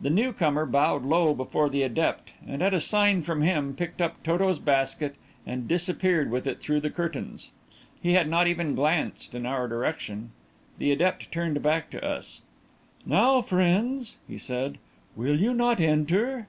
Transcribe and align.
The 0.00 0.10
newcomer 0.10 0.66
bowed 0.66 1.04
low 1.04 1.34
before 1.34 1.68
the 1.70 1.84
adept, 1.84 2.30
and, 2.44 2.62
at 2.64 2.74
a 2.74 2.80
sign 2.80 3.22
from 3.22 3.42
him, 3.42 3.76
picked 3.76 4.00
up 4.02 4.20
Toto's 4.24 4.58
basket 4.58 5.14
and 5.46 5.68
disappeared 5.68 6.32
with 6.32 6.48
it 6.48 6.58
through 6.58 6.80
the 6.80 6.90
curtains. 6.90 7.52
He 8.02 8.14
had 8.14 8.28
not 8.28 8.48
even 8.48 8.74
glanced 8.74 9.36
in 9.36 9.46
our 9.46 9.68
direction. 9.68 10.32
The 10.78 10.90
adept 10.90 11.30
turned 11.30 11.62
back 11.62 11.90
to 11.90 12.04
us. 12.04 12.42
"Now, 13.06 13.40
friends," 13.40 14.16
he 14.26 14.36
said, 14.36 14.78
"will 15.14 15.38
you 15.38 15.54
not 15.54 15.78
enter?" 15.78 16.48